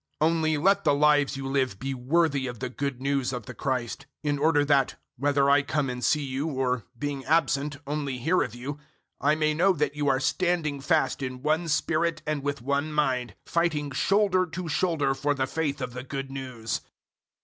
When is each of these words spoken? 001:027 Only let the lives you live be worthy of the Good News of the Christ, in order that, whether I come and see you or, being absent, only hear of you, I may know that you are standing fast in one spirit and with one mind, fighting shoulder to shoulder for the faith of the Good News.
001:027 0.19 0.29
Only 0.31 0.57
let 0.57 0.83
the 0.83 0.93
lives 0.95 1.37
you 1.37 1.47
live 1.47 1.77
be 1.77 1.93
worthy 1.93 2.47
of 2.47 2.57
the 2.57 2.69
Good 2.71 2.99
News 2.99 3.31
of 3.31 3.45
the 3.45 3.53
Christ, 3.53 4.07
in 4.23 4.39
order 4.39 4.65
that, 4.65 4.95
whether 5.15 5.47
I 5.47 5.61
come 5.61 5.91
and 5.91 6.03
see 6.03 6.23
you 6.23 6.47
or, 6.47 6.85
being 6.97 7.23
absent, 7.25 7.77
only 7.85 8.17
hear 8.17 8.41
of 8.41 8.55
you, 8.55 8.79
I 9.19 9.35
may 9.35 9.53
know 9.53 9.73
that 9.73 9.95
you 9.95 10.07
are 10.07 10.19
standing 10.19 10.81
fast 10.81 11.21
in 11.21 11.43
one 11.43 11.67
spirit 11.67 12.23
and 12.25 12.41
with 12.41 12.63
one 12.63 12.91
mind, 12.91 13.35
fighting 13.45 13.91
shoulder 13.91 14.47
to 14.47 14.67
shoulder 14.67 15.13
for 15.13 15.35
the 15.35 15.45
faith 15.45 15.81
of 15.81 15.93
the 15.93 16.01
Good 16.01 16.31
News. 16.31 16.81